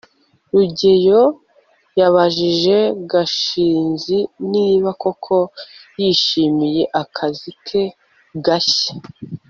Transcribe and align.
rugeyo 0.55 1.21
yabajije 1.99 2.77
gashinzi 3.11 4.17
niba 4.51 4.89
koko 5.01 5.35
yishimiye 6.01 6.83
akazi 7.01 7.49
ke 7.65 7.83
gashya 8.45 8.93